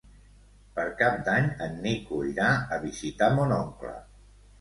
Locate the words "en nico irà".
1.65-2.47